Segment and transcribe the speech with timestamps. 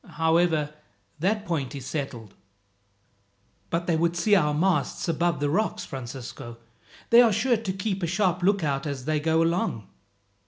[0.15, 0.73] However,
[1.19, 2.33] that point is settled."
[3.69, 6.57] "But they would see our masts above the rocks, Francisco.
[7.11, 9.87] They are sure to keep a sharp lookout as they go along."